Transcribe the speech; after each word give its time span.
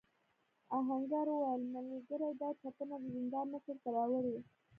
آهنګر 0.77 1.27
وویل 1.31 1.63
ملګري 1.75 2.29
دا 2.41 2.49
چپنه 2.61 2.95
د 3.01 3.05
زندان 3.15 3.45
مشر 3.53 3.75
ته 3.83 3.89
راوړې. 3.95 4.35